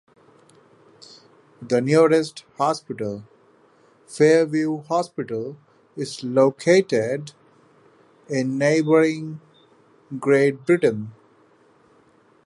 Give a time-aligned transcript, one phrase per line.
[1.61, 3.23] The nearest hospital,
[4.07, 5.57] Fairview Hospital,
[5.95, 7.33] is located
[8.27, 9.41] in neighboring
[10.19, 11.11] Great Barrington.